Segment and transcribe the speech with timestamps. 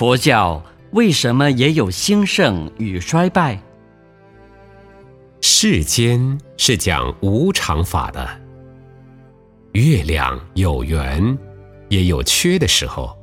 [0.00, 3.60] 佛教为什么也有兴盛与衰败？
[5.42, 8.26] 世间是讲无常法的，
[9.72, 11.36] 月亮有圆，
[11.90, 13.14] 也有缺的时候；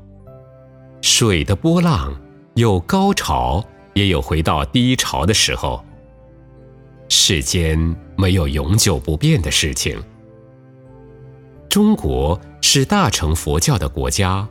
[1.02, 2.16] 水的波浪
[2.54, 3.66] 有高潮，
[3.96, 5.84] 也有回到低潮的时候。
[7.10, 10.00] 世间没有永久不变的事情。
[11.68, 14.48] 中国是大乘佛教的国家，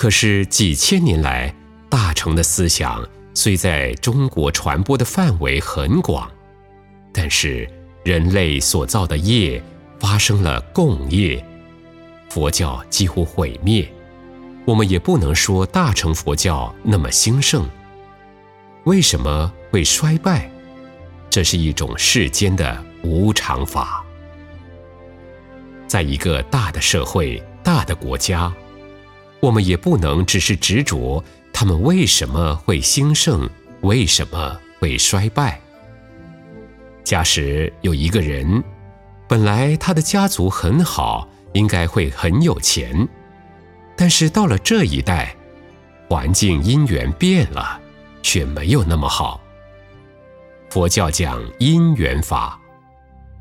[0.00, 1.54] 可是几千年来，
[1.90, 6.26] 大乘的思想虽在中国传播的范围很广，
[7.12, 7.68] 但是
[8.02, 9.62] 人类所造的业
[9.98, 11.44] 发生了共业，
[12.30, 13.86] 佛教几乎毁灭。
[14.64, 17.68] 我们也不能说大乘佛教那么兴盛。
[18.84, 20.50] 为什么会衰败？
[21.28, 24.02] 这是一种世间的无常法。
[25.86, 28.50] 在一个大的社会、大的国家，
[29.40, 31.22] 我们也不能只是执着
[31.52, 33.48] 他们为什么会兴盛，
[33.80, 35.60] 为什么会衰败。
[37.02, 38.62] 假使有一个人，
[39.26, 43.08] 本来他的家族很好，应该会很有钱，
[43.96, 45.34] 但是到了这一代，
[46.08, 47.80] 环境因缘变了，
[48.22, 49.40] 却没有那么好。
[50.68, 52.60] 佛教讲因缘法，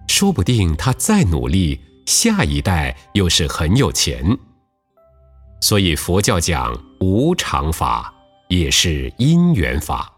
[0.08, 4.38] 说不定他再努力，下一代又是很有钱。
[5.62, 8.14] 所以佛教讲无常法，
[8.48, 10.12] 也是因缘法。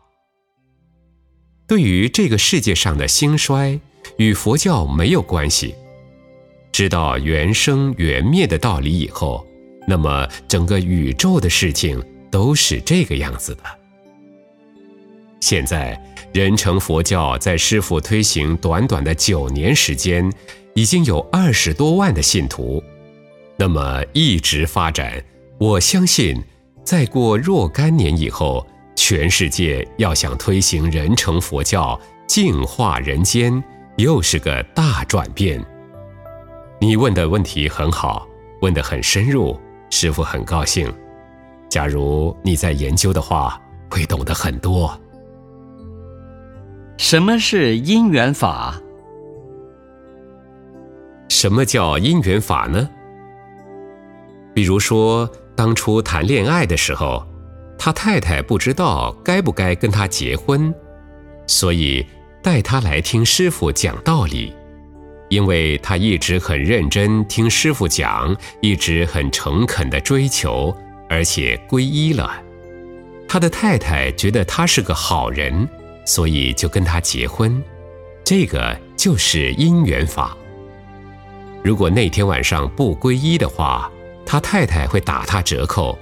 [1.68, 3.80] 对于这个世界上的兴衰，
[4.18, 5.76] 与佛教没有关系。
[6.72, 9.46] 知道缘生缘灭的道理以后，
[9.88, 13.64] 那么整个宇宙的事情都是这个样子的。
[15.40, 16.00] 现在。
[16.34, 20.32] 人成佛教在师父推行短短的九年时间，
[20.76, 22.82] 已经有二十多万的信徒。
[23.58, 25.22] 那么一直发展，
[25.62, 26.44] 我相信，
[26.84, 33.64] 再过若干年以后，全世界要想推行人成佛教，净化人间，
[33.98, 35.64] 又是个大转变。
[36.80, 38.28] 你问的问题很好，
[38.64, 39.56] 问得很深入，
[39.92, 40.92] 师父很高兴。
[41.70, 45.00] 假如你在研究的话，会懂得很多。
[46.98, 48.82] 什么是因缘法？
[51.30, 52.90] 什么叫因缘法呢？
[54.54, 55.30] 比如说，
[55.62, 57.24] 当初谈恋爱的时候，
[57.78, 60.74] 他太太不知道该不该跟他结婚，
[61.46, 62.04] 所以
[62.42, 64.52] 带他来听师傅讲道理。
[65.30, 70.76] 因为他一直很认真听师傅讲，一直很诚恳的追求，
[71.08, 72.42] 而且皈依了。
[73.28, 75.70] 他的太太觉得他是个好人。
[76.06, 77.64] 所以就跟他结婚，
[78.24, 80.36] 这个就是因缘法。
[81.64, 83.92] 如果那天晚上不皈依的话，
[84.32, 86.00] 他太太会打他折扣，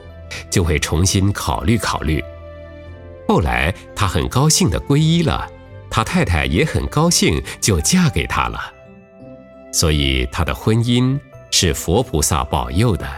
[0.52, 2.24] 就会重新考虑考虑。
[3.28, 5.50] 后来他很高兴的皈依了，
[5.90, 8.60] 他太太也很高兴，就嫁给他了。
[9.74, 11.20] 所以他的婚姻
[11.50, 13.10] 是佛菩萨保佑的，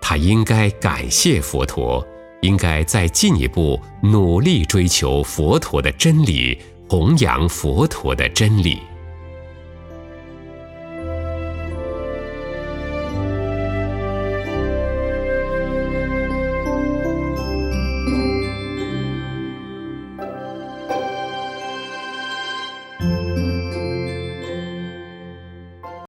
[0.00, 2.02] 他应该感谢佛陀。
[2.40, 8.80] 应该再进一步努力追求佛陀的真理，弘扬佛陀的真理。